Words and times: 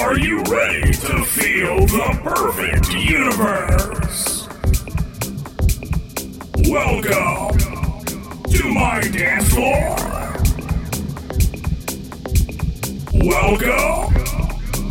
Are 0.00 0.18
you 0.18 0.42
ready 0.44 0.90
to 0.90 1.24
feel 1.24 1.86
the 1.86 2.18
perfect 2.24 2.92
universe? 2.94 4.48
Welcome 6.66 7.58
to 8.50 8.68
my 8.72 9.00
dance 9.00 9.52
floor. 9.52 9.96
Welcome 13.22 14.14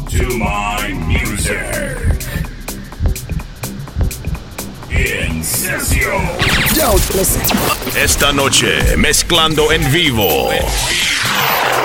to 0.07 0.37
my 0.37 0.93
music. 1.07 1.57
In 4.91 5.43
session. 5.43 6.21
Don't. 6.75 7.01
Esta 7.97 8.31
noche, 8.31 8.95
mezclando 8.97 9.71
en 9.71 9.81
vivo. 9.91 10.51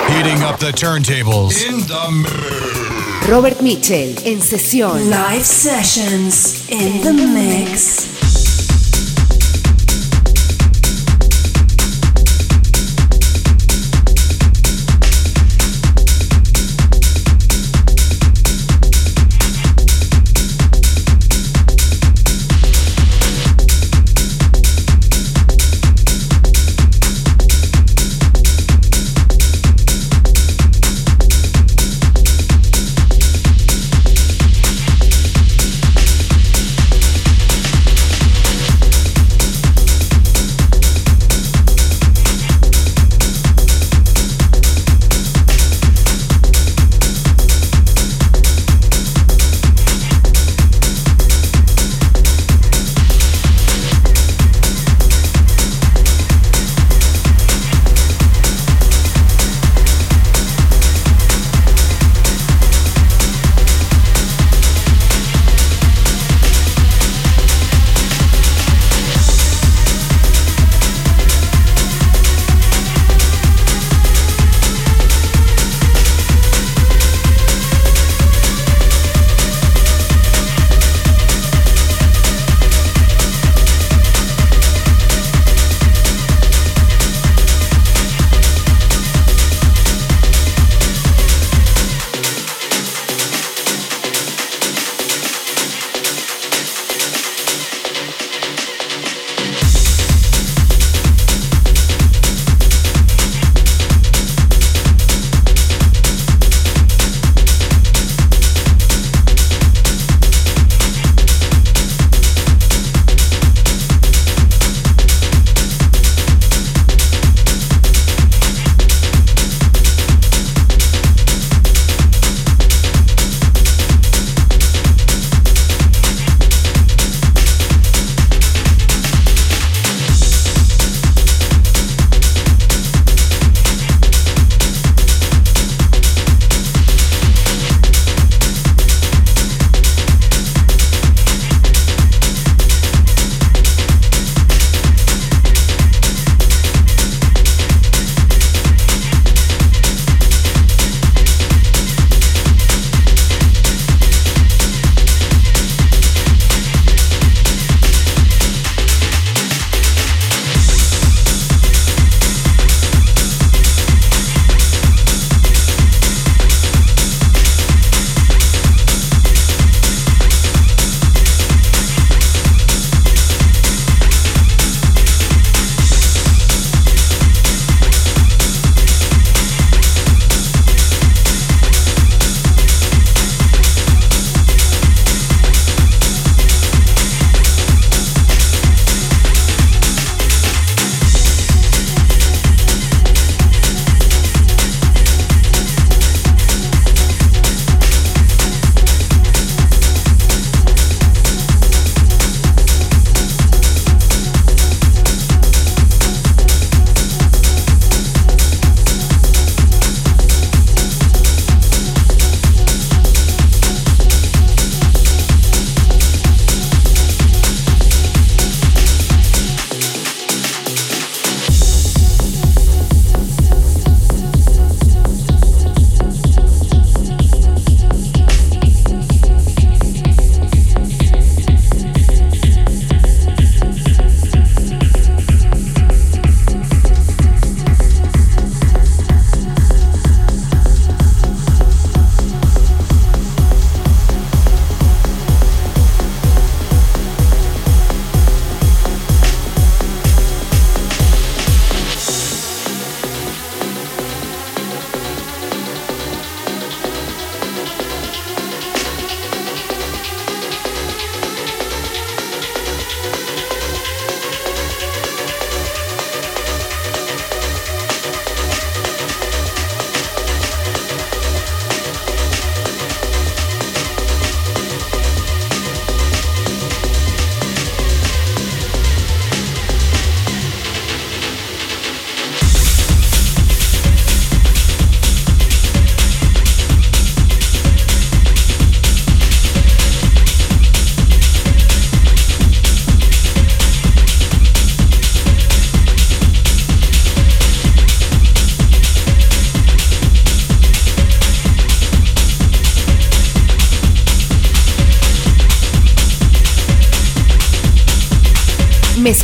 Heating 0.07 0.43
up 0.43 0.59
the 0.59 0.71
turntables. 0.71 1.65
In 1.67 1.79
the 1.87 2.11
mix. 2.11 2.86
Robert 3.27 3.59
Mitchell 3.59 4.15
en 4.23 4.41
sesión. 4.41 5.09
Live 5.09 5.43
sessions 5.43 6.65
in 6.69 7.01
the 7.01 7.11
mix. 7.11 8.06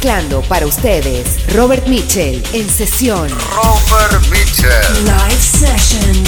mezclando 0.04 0.42
para 0.50 0.66
ustedes 0.66 1.38
Robert 1.54 1.88
Mitchell 1.88 2.44
en 2.52 2.70
sesión. 2.70 3.30
Robert 3.30 4.22
Mitchell. 4.30 5.06
Live 5.06 5.42
Session. 5.42 6.23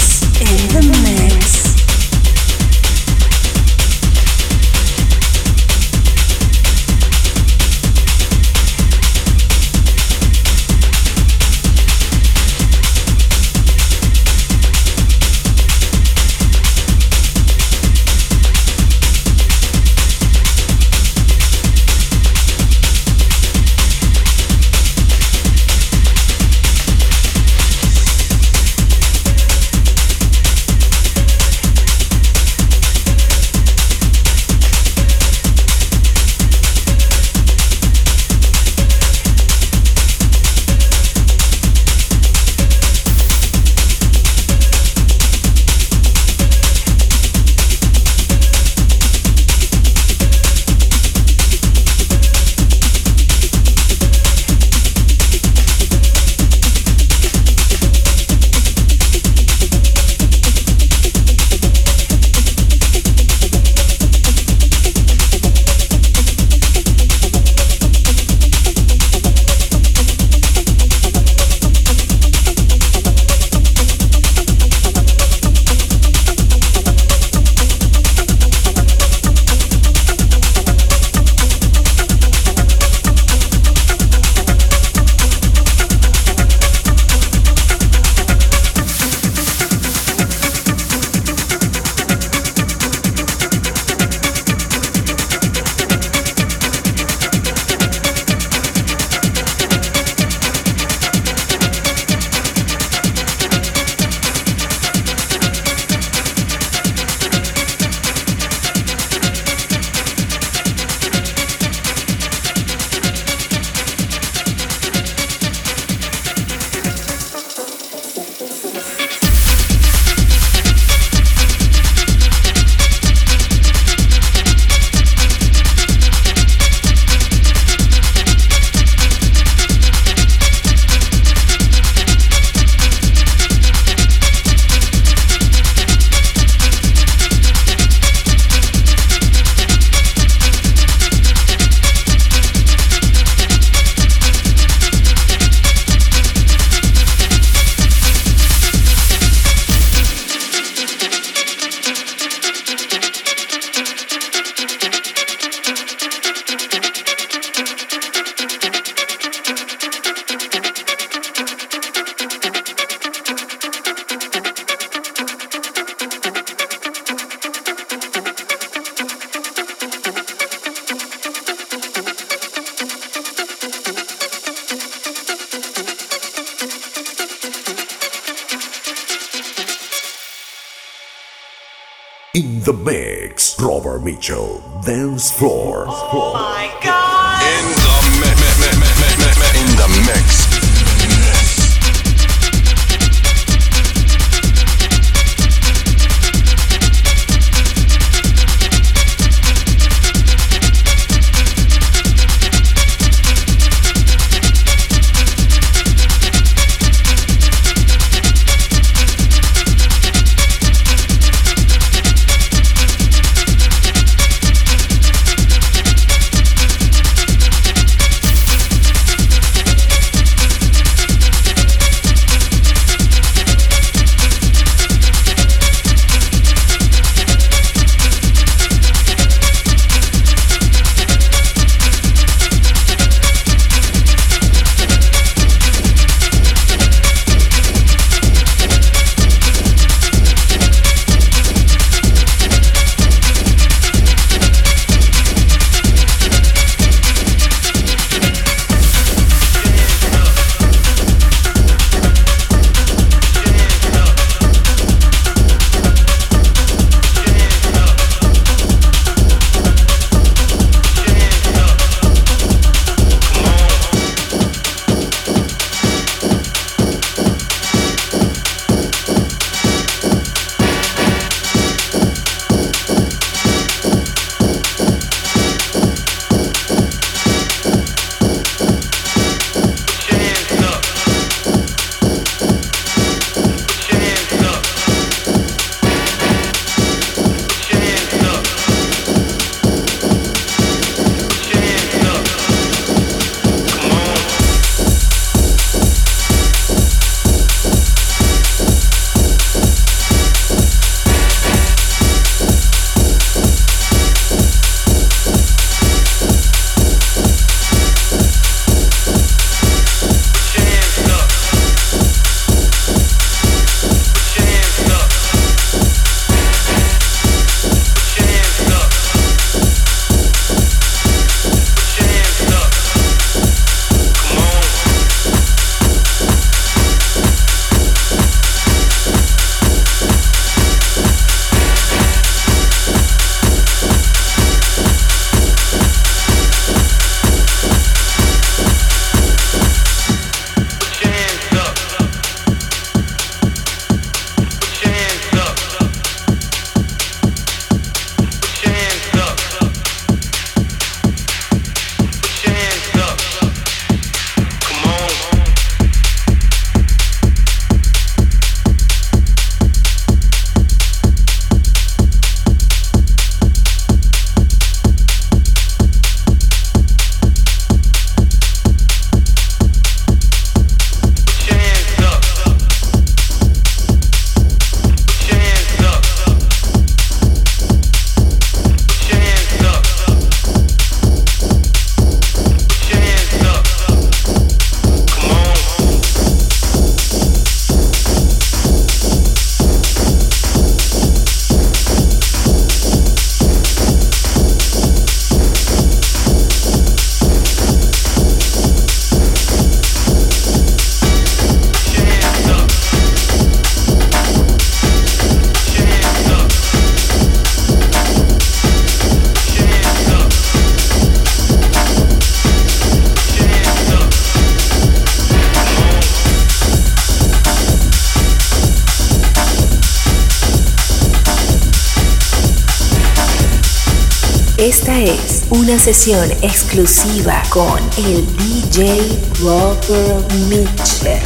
Sesión 425.86 426.28
exclusiva 426.42 427.40
con 427.48 427.78
el 427.96 428.26
DJ 428.38 429.20
Robert 429.40 430.32
Mitchell. 430.48 431.25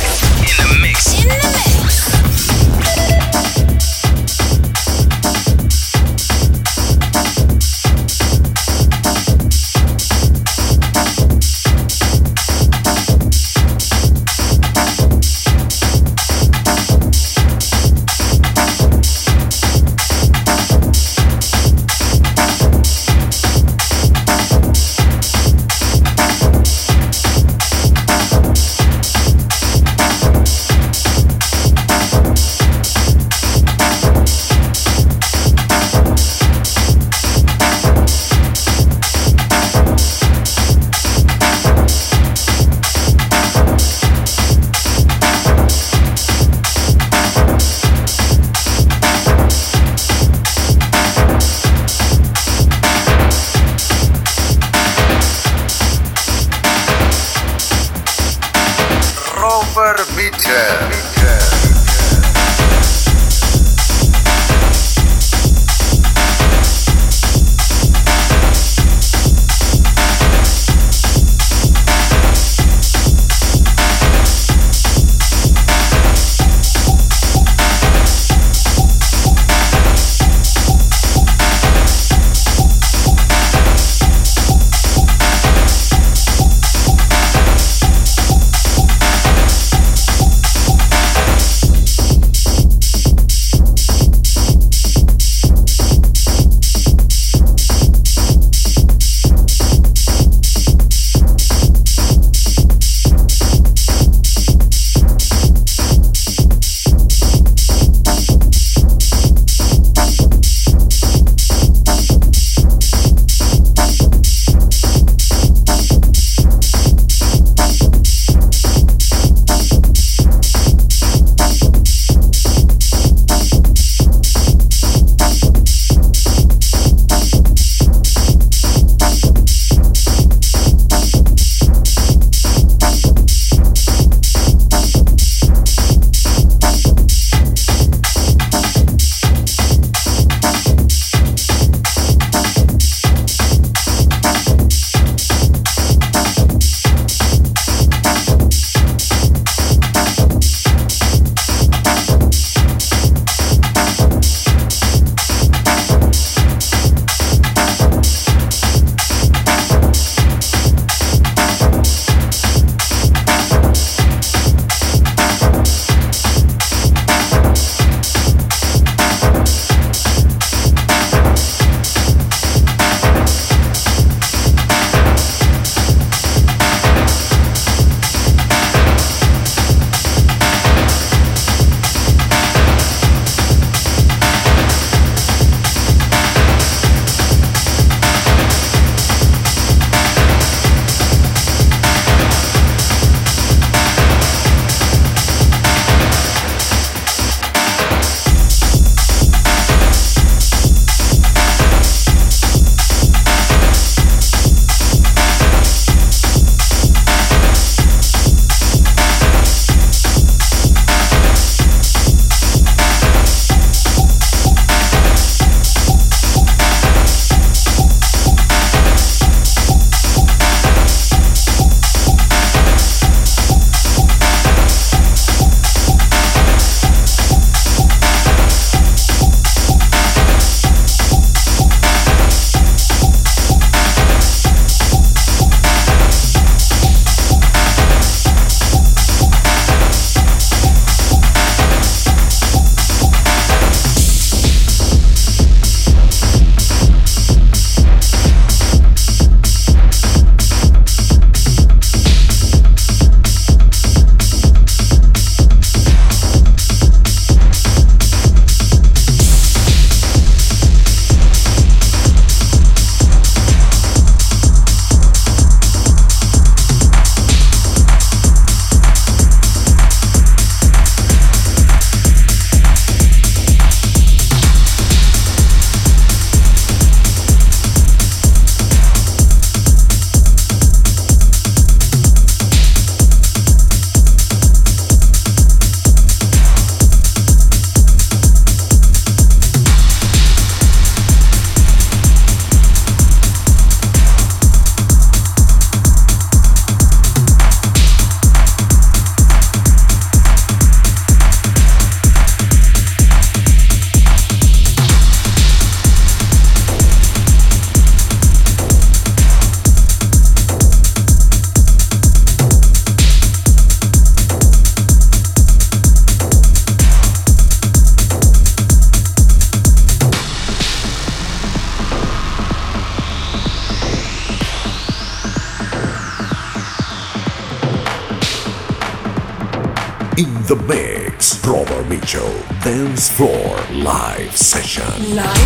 Session. 335.00 335.39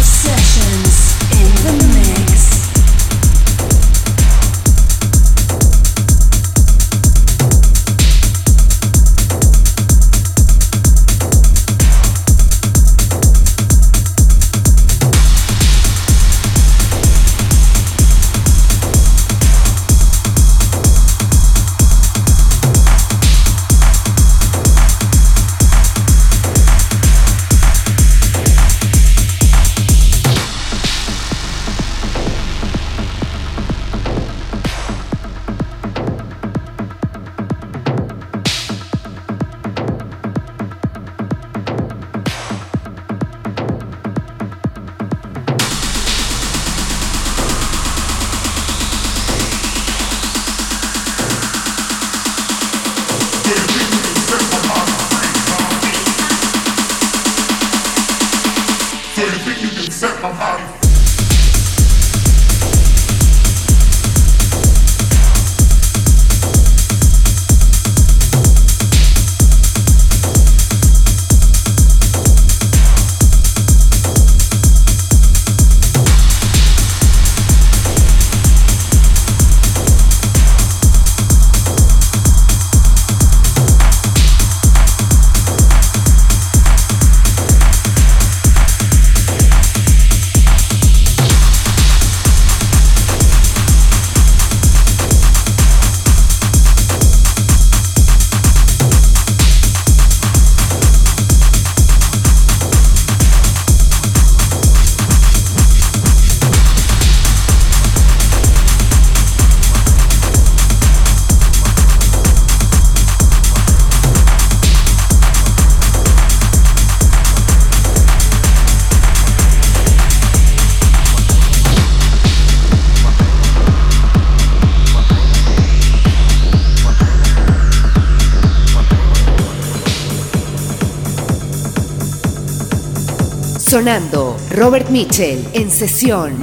Sonando 133.75 134.37
Robert 134.53 134.89
Mitchell 134.89 135.49
en 135.53 135.69
sesión. 135.69 136.39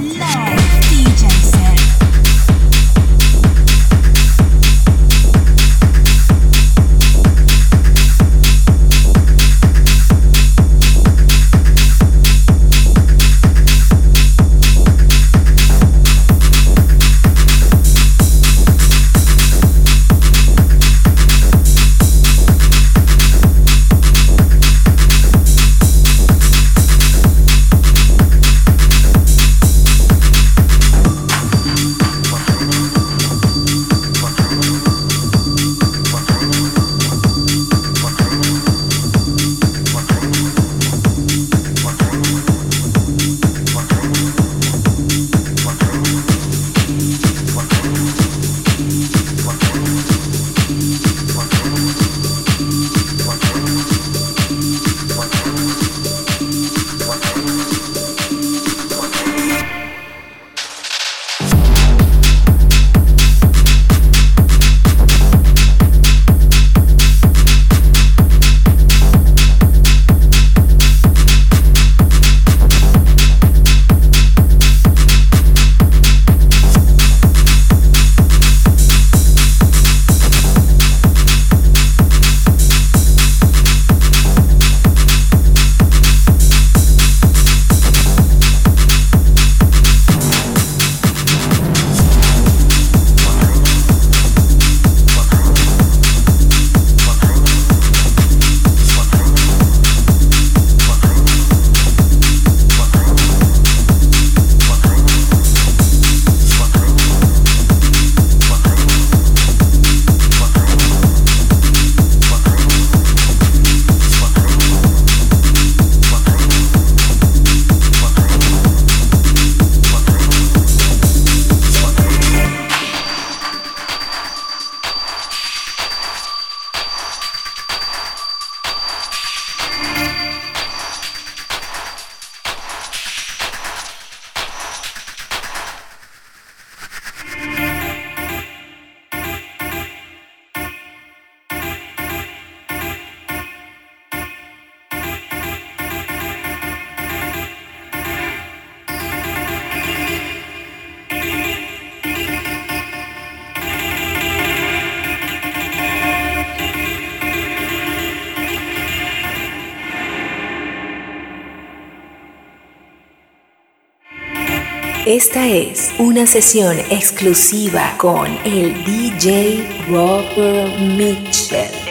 Esta 165.12 165.46
es 165.46 165.92
una 165.98 166.26
sesión 166.26 166.78
exclusiva 166.88 167.94
con 167.98 168.28
el 168.46 168.72
DJ 168.82 169.62
Robert 169.86 170.78
Mitchell. 170.96 171.81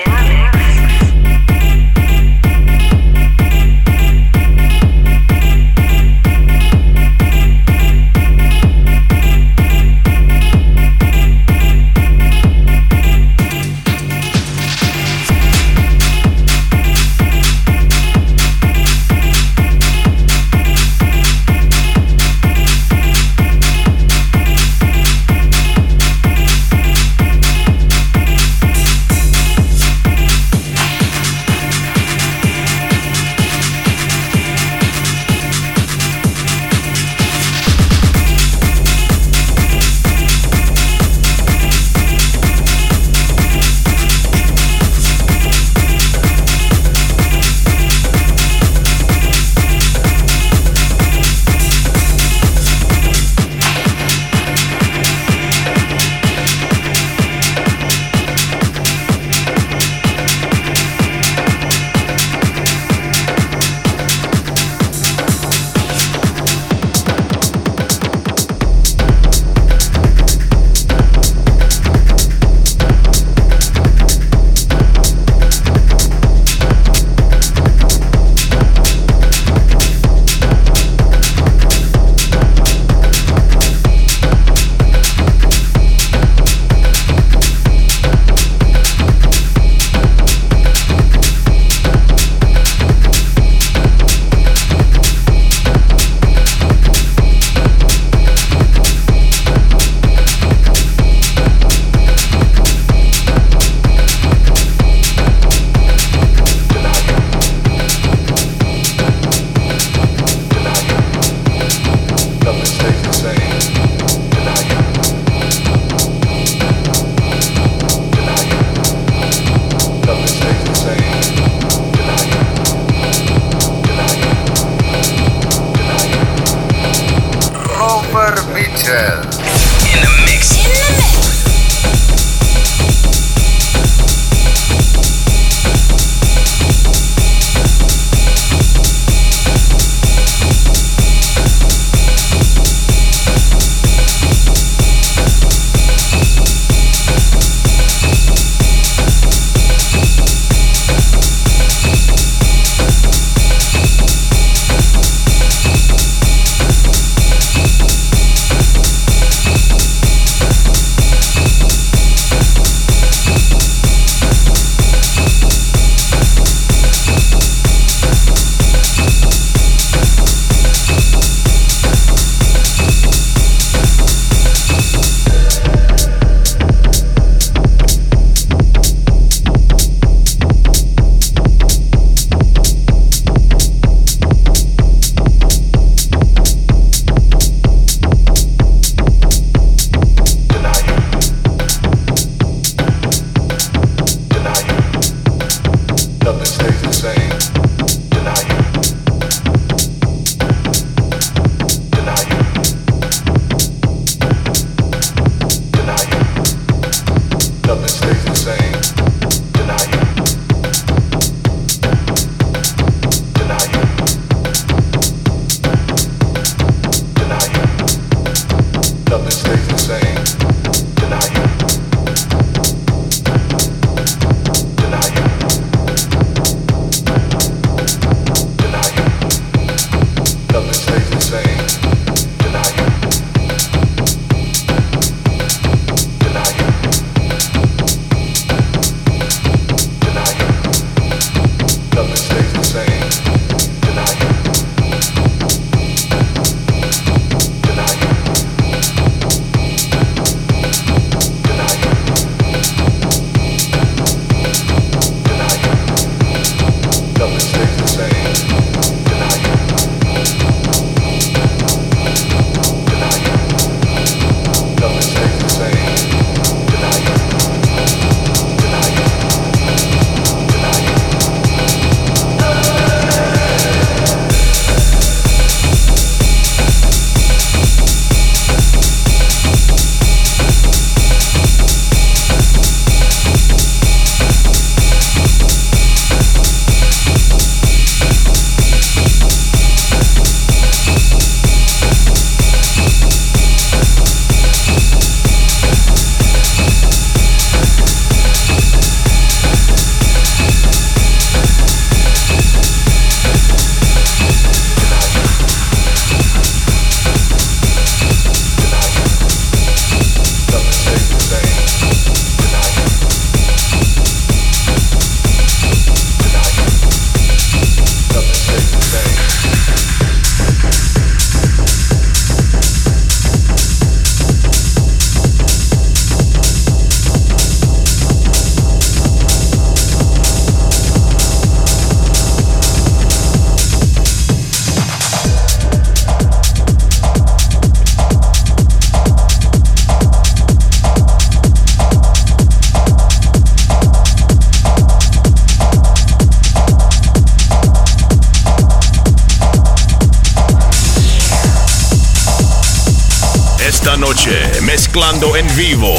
Mezclando 355.21 355.35
en 355.35 355.47
vivo. 355.55 355.93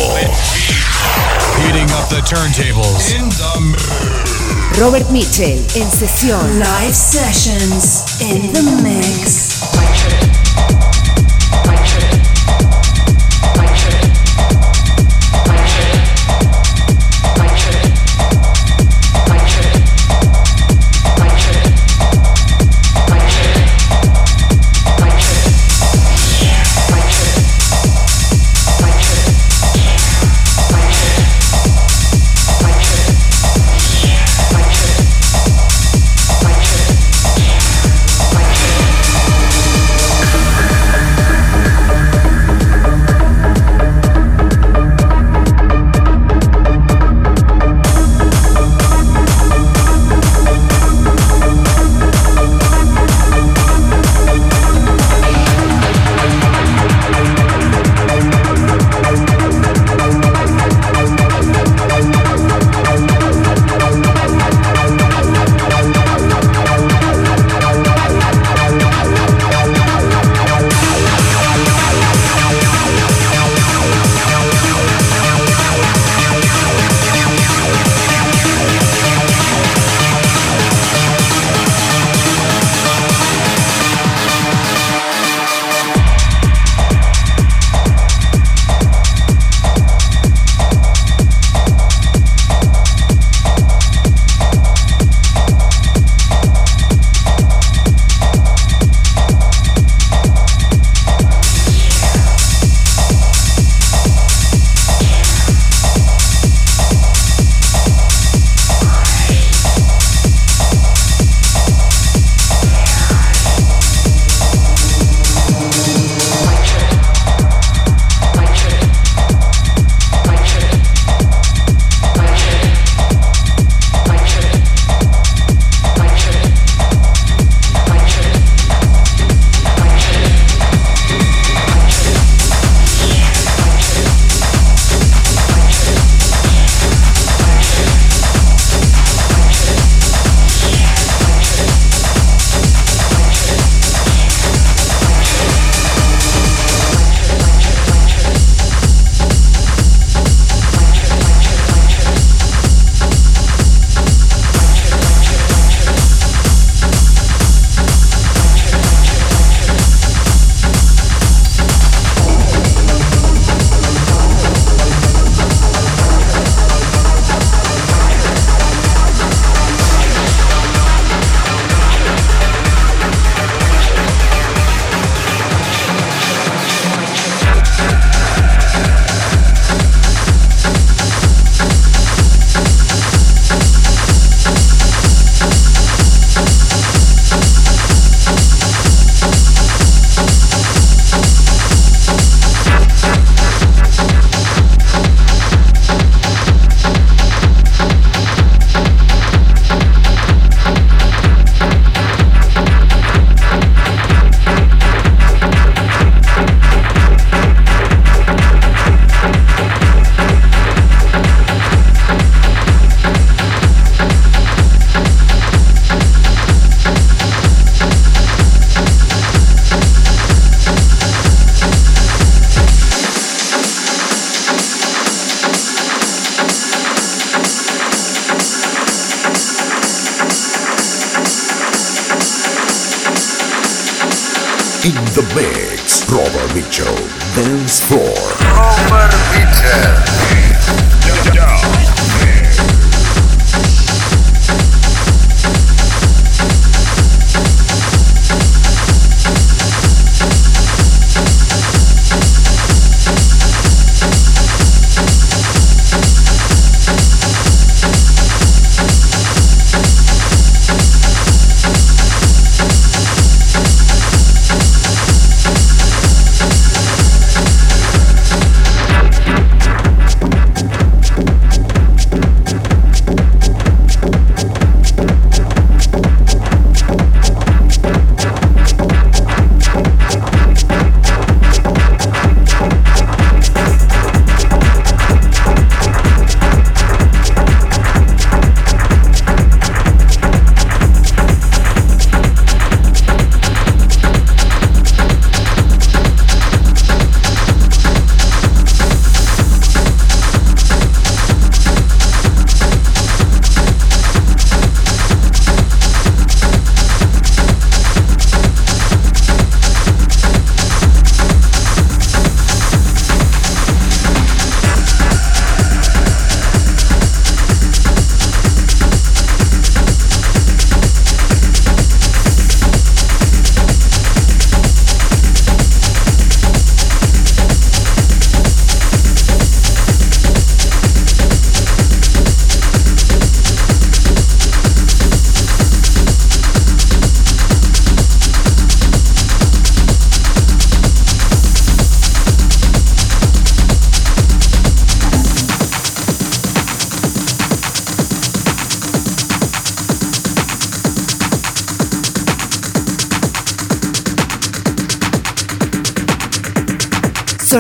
Heating 1.58 1.90
up 1.92 2.08
the 2.08 2.22
turntables. 2.22 3.12
In 3.14 3.28
the 3.28 4.80
Robert 4.80 5.10
Mitchell 5.10 5.58
en 5.76 5.90
sesión. 5.90 6.58
Live 6.58 6.94
sessions 6.94 8.20
in 8.20 8.52
the 8.52 8.62
mix. 8.82 9.41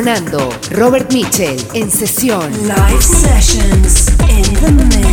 Sonando 0.02 0.50
Robert 0.72 1.12
Mitchell 1.12 1.64
en 1.74 1.88
sesión. 1.88 2.50
Live 2.66 3.00
sessions 3.00 4.08
in 4.28 4.52
the 4.54 4.98
mix. 4.98 5.11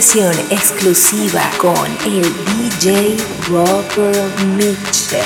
Sesión 0.00 0.34
exclusiva 0.48 1.42
con 1.58 1.86
el 2.06 2.22
DJ 2.72 3.18
Robert 3.50 4.40
Mitchell. 4.56 5.20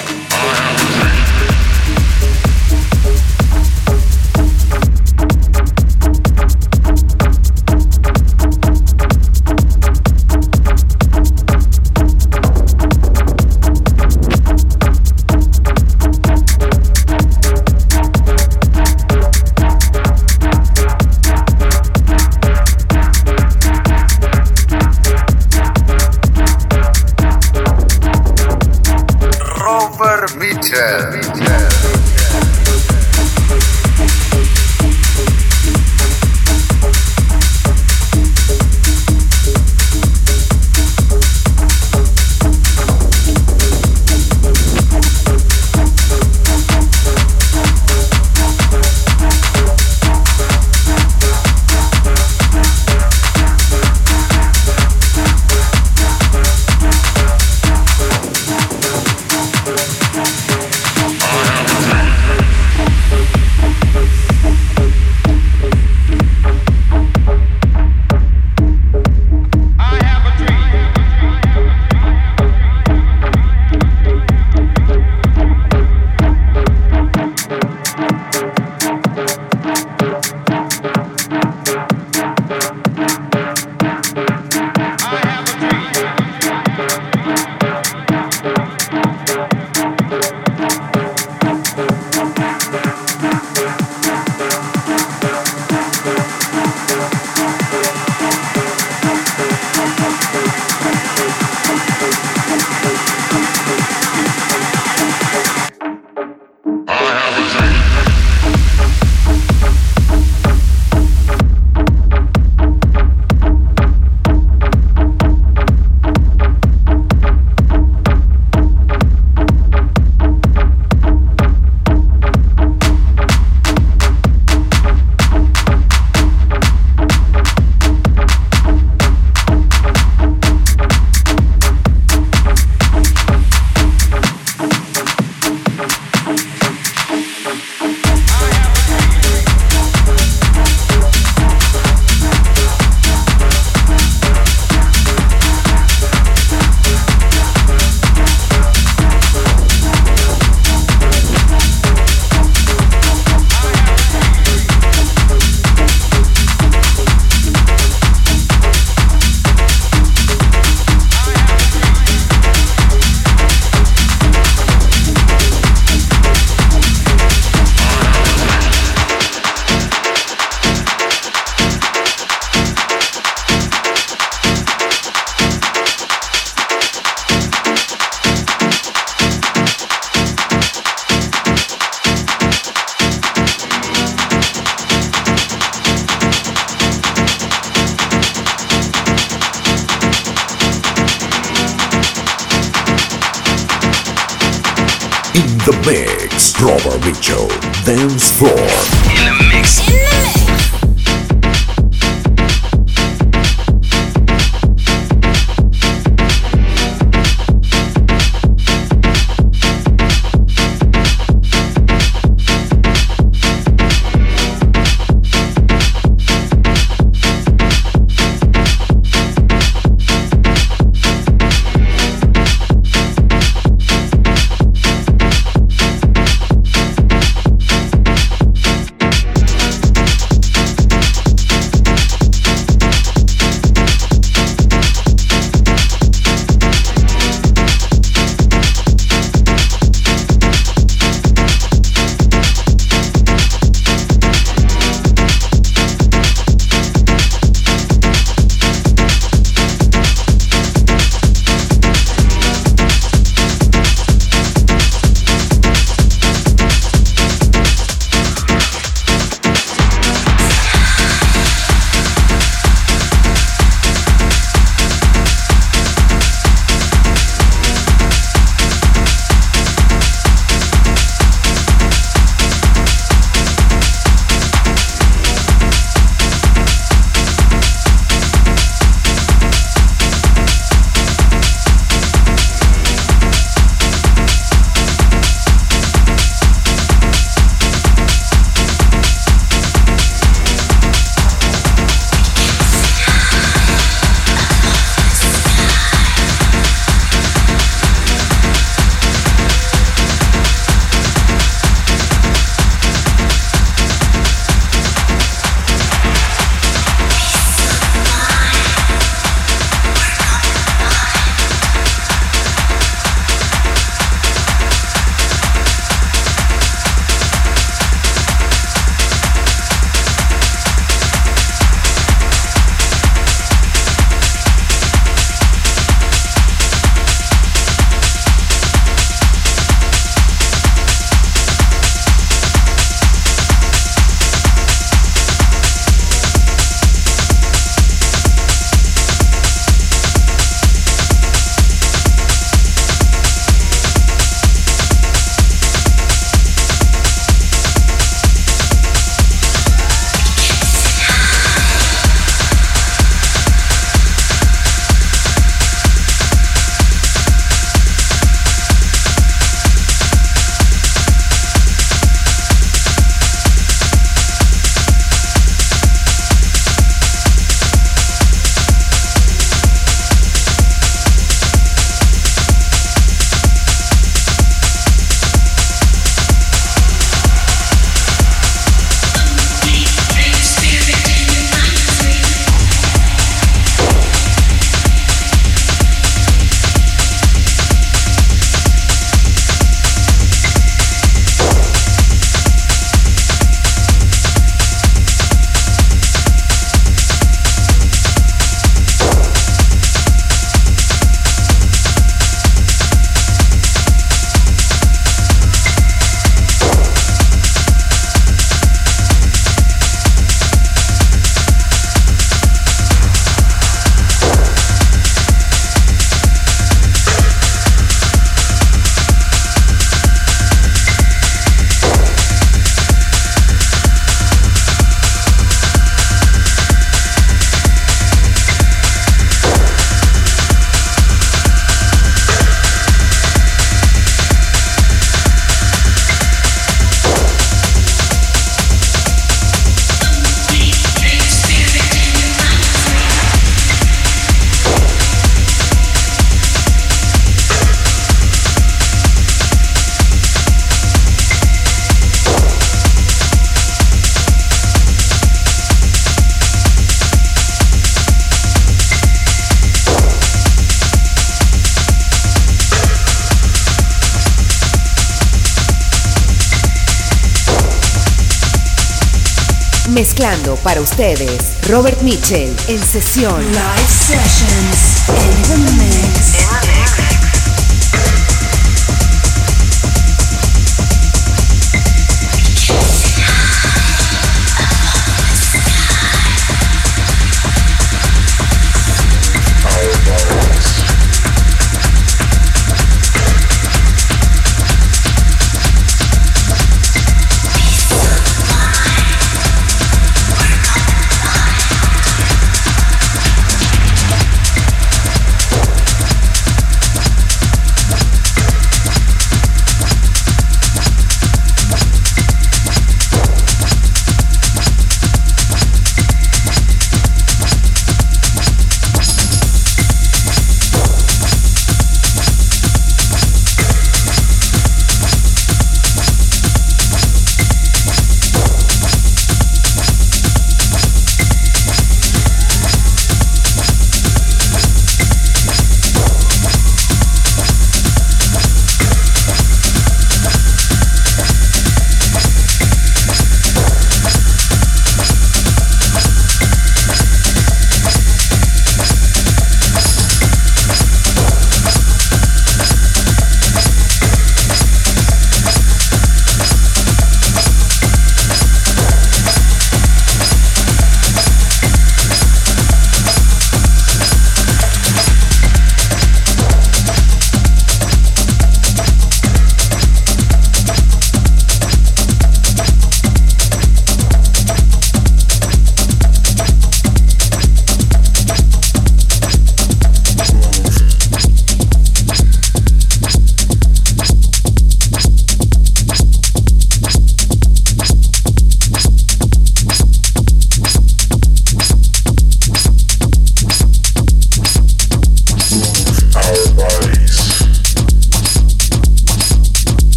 Mezclando 470.14 470.54
para 470.62 470.80
ustedes, 470.80 471.56
Robert 471.68 472.00
Mitchell 472.02 472.54
en 472.68 472.78
sesión. 472.78 473.44
Live 473.50 473.88
sessions 473.88 475.08
in 475.08 475.64
the 475.66 475.72
mix. 475.82 476.23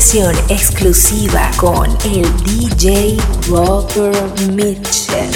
Sesión 0.00 0.36
exclusiva 0.50 1.50
con 1.56 1.88
el 2.04 2.30
DJ 2.44 3.16
Robert 3.48 4.40
Mitchell. 4.40 5.30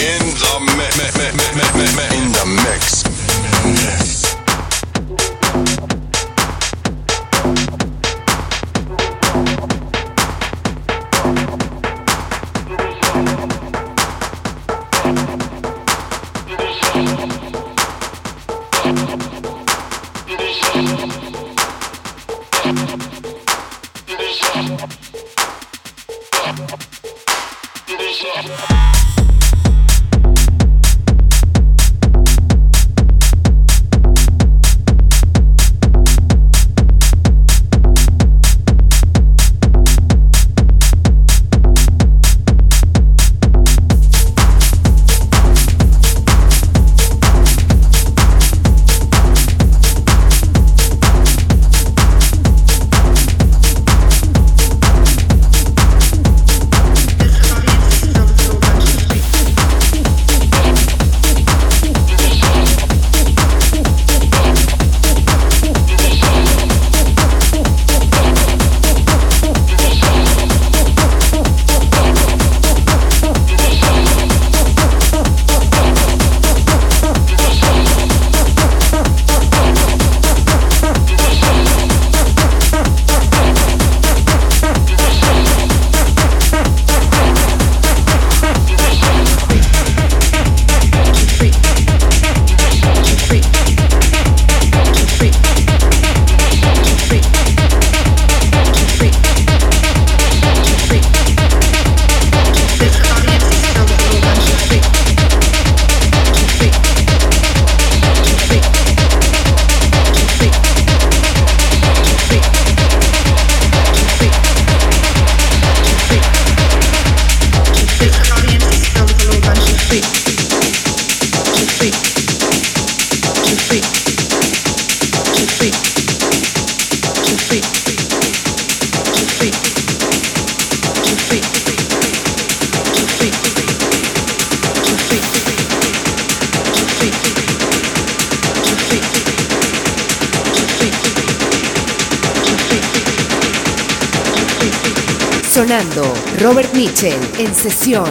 Sesión. 147.60 148.08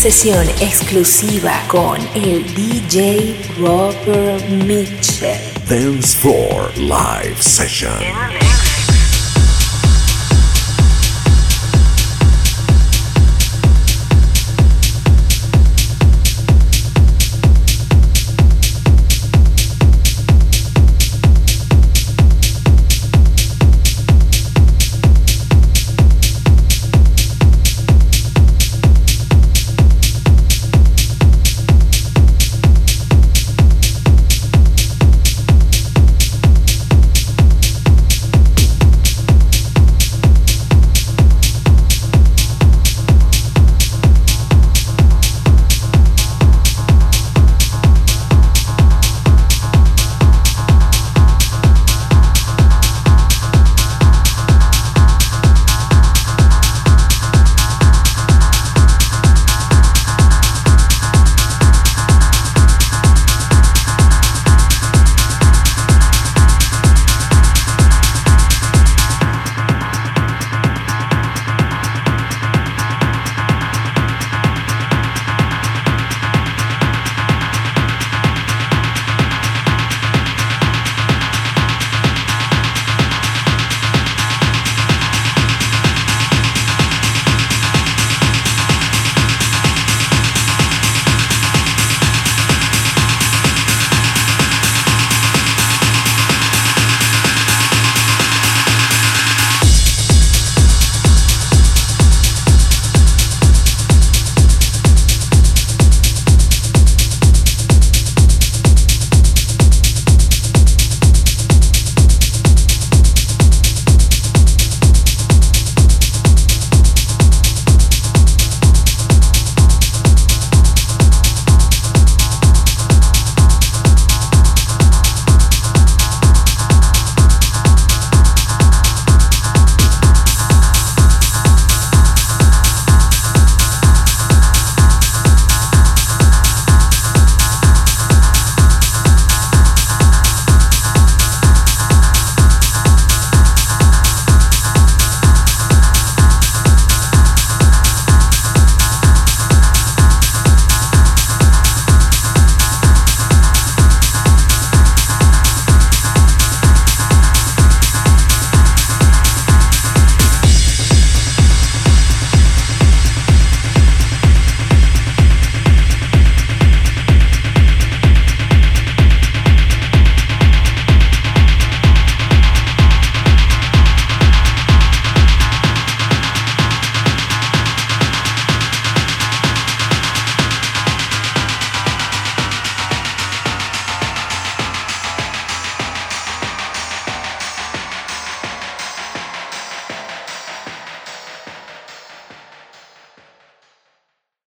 Sesión 0.00 0.48
exclusiva 0.60 1.62
con 1.68 2.00
el 2.14 2.42
DJ 2.54 3.36
Robert 3.58 4.48
Mitchell. 4.48 5.38
Dance 5.68 6.16
Floor 6.16 6.72
Live 6.78 7.36
Session. 7.42 8.49